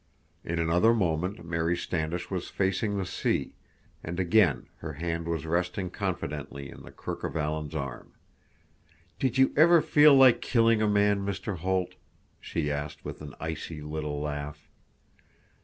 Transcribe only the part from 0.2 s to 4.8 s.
In another moment Mary Standish was facing the sea, and again